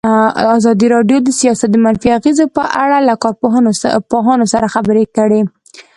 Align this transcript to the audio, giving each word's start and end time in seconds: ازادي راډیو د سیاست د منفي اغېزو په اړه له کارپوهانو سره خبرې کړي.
ازادي 0.57 0.87
راډیو 0.95 1.17
د 1.23 1.29
سیاست 1.39 1.69
د 1.71 1.75
منفي 1.85 2.09
اغېزو 2.19 2.45
په 2.57 2.63
اړه 2.83 2.97
له 3.07 3.13
کارپوهانو 4.13 4.45
سره 4.53 4.67
خبرې 4.75 5.05
کړي. 5.15 5.41